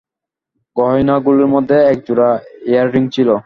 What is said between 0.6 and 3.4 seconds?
গহনাগুলির মধ্যে একজোড়া এয়ারিং ছিল।